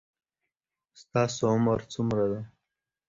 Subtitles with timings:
[1.01, 2.41] ستاسو عمر څومره ده